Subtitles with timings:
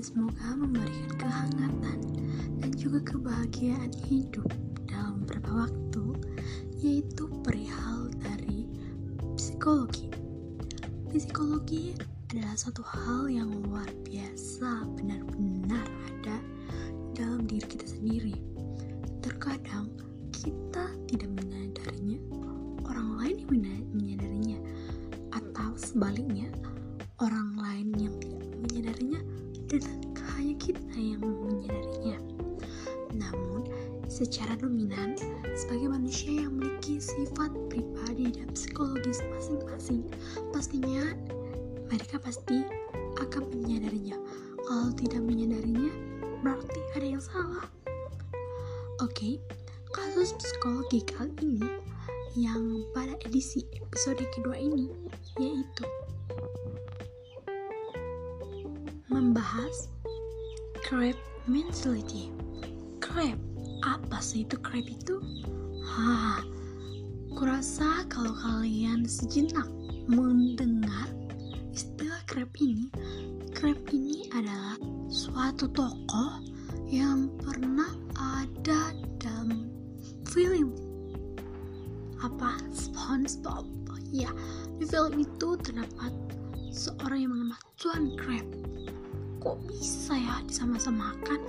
[0.00, 1.98] semoga memberikan kehangatan
[2.56, 4.48] dan juga kebahagiaan hidup
[4.88, 6.04] dalam beberapa waktu,
[6.80, 8.64] yaitu perihal dari
[9.36, 10.08] psikologi.
[11.12, 11.92] Psikologi
[12.32, 16.40] adalah satu hal yang luar biasa benar-benar ada
[17.12, 18.40] dalam diri kita sendiri.
[19.20, 19.99] Terkadang
[29.70, 29.86] dan
[30.34, 32.18] hanya kita yang menyadarinya.
[33.14, 33.70] Namun,
[34.10, 35.14] secara dominan,
[35.54, 40.02] sebagai manusia yang memiliki sifat pribadi dan psikologis masing-masing,
[40.50, 41.14] pastinya
[41.86, 42.66] mereka pasti
[43.22, 44.18] akan menyadarinya.
[44.66, 45.90] Kalau tidak menyadarinya,
[46.42, 47.66] berarti ada yang salah.
[49.00, 49.40] Oke,
[49.94, 51.66] kasus psikologi kali ini
[52.38, 54.86] yang pada edisi episode kedua ini
[55.42, 55.82] yaitu
[59.20, 59.92] membahas
[60.88, 61.12] crab
[61.44, 62.32] mentality.
[63.04, 63.36] Crab,
[63.84, 65.20] apa sih itu crab itu?
[65.84, 66.40] Hah,
[67.36, 69.68] kurasa kalau kalian sejenak
[70.08, 71.12] mendengar
[71.76, 72.88] istilah crab ini,
[73.52, 74.80] crab ini adalah
[75.12, 76.40] suatu tokoh
[76.88, 79.68] yang pernah ada dalam
[80.32, 80.72] film.
[82.24, 82.56] Apa?
[82.72, 83.68] SpongeBob.
[84.10, 84.32] Ya
[84.80, 86.10] di film itu terdapat
[86.74, 88.69] seorang yang bernama Tuan Crab
[89.40, 91.40] kok bisa ya disama-samakan?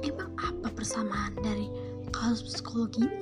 [0.00, 1.68] Emang apa persamaan dari
[2.08, 3.20] kasus psikologi ini?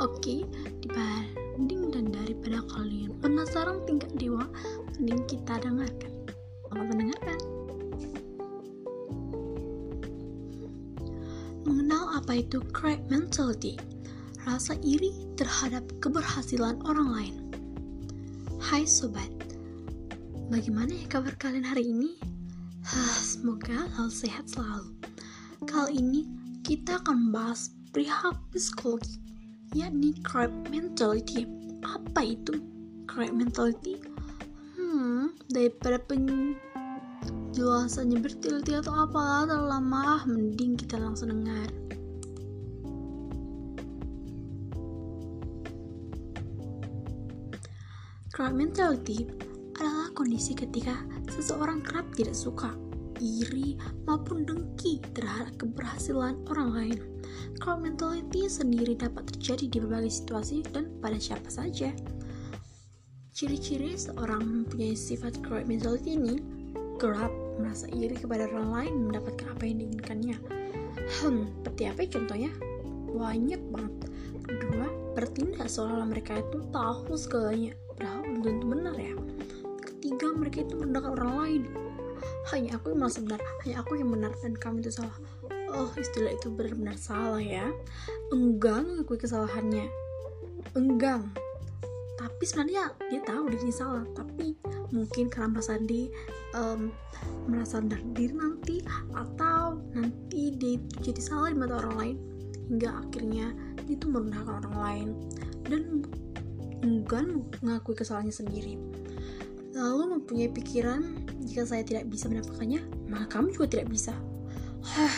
[0.00, 0.48] Oke
[0.80, 4.48] dibanding dan daripada kalian penasaran tingkat dewa
[4.96, 6.12] mending kita dengarkan.
[6.64, 7.38] Selamat mendengarkan.
[11.68, 13.76] Mengenal apa itu crab mentality?
[14.48, 17.36] Rasa iri terhadap keberhasilan orang lain.
[18.64, 19.28] Hai sobat
[20.48, 22.16] bagaimana ya kabar kalian hari ini
[22.86, 24.94] Semoga selalu sehat selalu.
[25.66, 26.30] Kali ini
[26.62, 29.18] kita akan membahas perihal psikologi,
[29.74, 31.42] yakni crab mentality.
[31.82, 32.62] Apa itu
[33.10, 33.98] crab mentality?
[34.78, 41.66] Hmm, daripada penjelasannya bertele-tele atau apalah terlalu lama, mending kita langsung dengar.
[48.30, 49.26] Crab mentality
[50.18, 50.98] kondisi ketika
[51.30, 52.74] seseorang kerap tidak suka,
[53.22, 56.98] iri, maupun dengki terhadap keberhasilan orang lain.
[57.62, 61.94] Crowd mentality sendiri dapat terjadi di berbagai situasi dan pada siapa saja.
[63.30, 66.42] Ciri-ciri seorang mempunyai sifat crowd mentality ini
[66.98, 67.30] kerap
[67.62, 70.36] merasa iri kepada orang lain mendapatkan apa yang diinginkannya.
[71.22, 72.50] Hmm, seperti apa ya contohnya?
[73.14, 73.94] Banyak banget.
[74.42, 79.14] Kedua, bertindak seolah-olah mereka itu tahu segalanya, padahal belum tentu benar ya
[80.28, 81.62] ketiga mereka itu merendahkan orang lain.
[82.52, 85.16] Hanya aku yang merasa benar hanya aku yang benar dan kamu itu salah.
[85.72, 87.72] Oh istilah itu benar-benar salah ya.
[88.28, 89.88] Enggan mengakui kesalahannya.
[90.76, 91.32] Enggan
[92.18, 94.58] tapi sebenarnya dia tahu dirinya salah tapi
[94.90, 96.10] mungkin karena merasa di
[96.54, 96.90] um,
[97.46, 97.78] merasa
[98.12, 98.82] diri nanti
[99.14, 102.16] atau nanti dia itu jadi salah di mata orang lain
[102.68, 103.46] hingga akhirnya
[103.86, 105.08] dia itu merendahkan orang lain.
[105.68, 105.82] Dan
[106.82, 108.87] enggan mengakui kesalahannya sendiri
[109.78, 114.12] lalu mempunyai pikiran jika saya tidak bisa mendapatkannya, maka kamu juga tidak bisa.
[114.82, 115.16] Hah,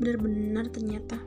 [0.00, 1.20] benar-benar ternyata.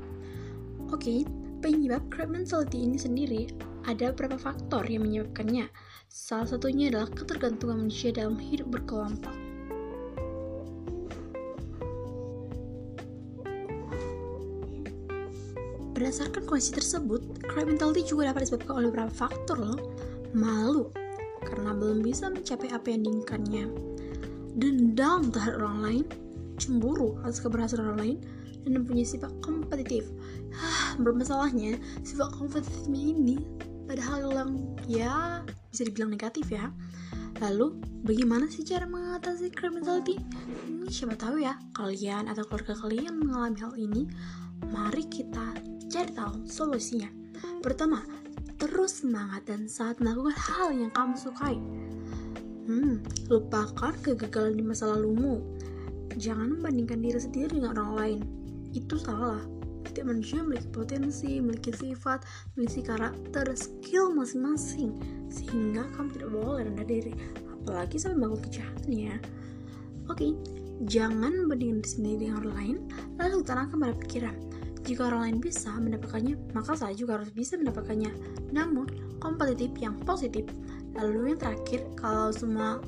[0.89, 1.21] Oke,
[1.61, 3.41] penyebab crab mentality ini sendiri
[3.85, 5.69] ada beberapa faktor yang menyebabkannya.
[6.09, 9.33] Salah satunya adalah ketergantungan manusia dalam hidup berkelompok.
[15.93, 19.77] Berdasarkan kondisi tersebut, crab mentality juga dapat disebabkan oleh beberapa faktor loh.
[20.33, 20.89] Malu,
[21.43, 23.65] karena belum bisa mencapai apa yang diinginkannya.
[24.57, 26.05] Dendam terhadap orang lain,
[26.57, 28.17] cemburu atas keberhasilan orang lain,
[28.63, 30.07] dan mempunyai sifat kompetitif.
[30.55, 33.37] Hah, bermasalahnya, sifat kompetitifnya ini
[33.83, 34.51] padahal yang
[34.87, 36.71] ya bisa dibilang negatif ya.
[37.41, 37.75] Lalu,
[38.07, 40.15] bagaimana sih cara mengatasi crime mentality?
[40.69, 44.07] Ini siapa tahu ya, kalian atau keluarga kalian mengalami hal ini.
[44.71, 45.57] Mari kita
[45.91, 47.11] cari tahu solusinya.
[47.59, 47.99] Pertama,
[48.63, 51.59] terus semangat dan saat melakukan hal yang kamu sukai.
[52.63, 55.43] Hmm, lupakan kegagalan di masa lalumu.
[56.15, 58.19] Jangan membandingkan diri sendiri dengan orang lain.
[58.71, 59.43] Itu salah.
[59.83, 62.23] Setiap manusia memiliki potensi, memiliki sifat,
[62.55, 64.95] memiliki karakter, skill masing-masing.
[65.27, 67.11] Sehingga kamu tidak boleh rendah diri.
[67.51, 69.15] Apalagi sampai melakukan kejahatan ya.
[70.07, 70.39] Oke,
[70.87, 72.77] jangan membandingkan diri sendiri dengan orang lain,
[73.19, 74.52] lalu tanamkan pada pikiran
[74.83, 78.11] jika orang lain bisa mendapatkannya, maka saya juga harus bisa mendapatkannya.
[78.51, 78.87] Namun,
[79.23, 80.43] kompetitif yang positif.
[80.99, 82.83] Lalu yang terakhir, kalau semua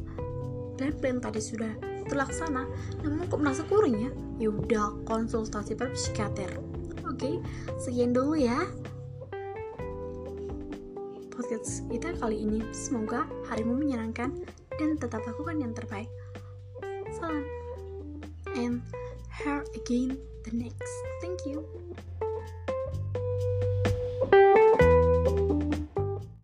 [0.76, 1.72] plan-plan tadi sudah
[2.12, 2.68] terlaksana,
[3.00, 4.12] namun kok merasa kurang ya?
[4.38, 6.60] Ya udah konsultasi pada psikiater.
[7.08, 7.40] Oke,
[7.80, 8.68] sekian dulu ya
[11.36, 12.60] podcast kita kali ini.
[12.76, 14.36] Semoga harimu menyenangkan
[14.76, 16.12] dan tetap lakukan yang terbaik.
[17.16, 17.48] Salam
[18.60, 18.84] and
[19.32, 20.94] here again the next.
[21.22, 21.66] Thank you.